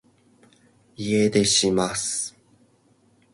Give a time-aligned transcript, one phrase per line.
[1.27, 2.35] 家出します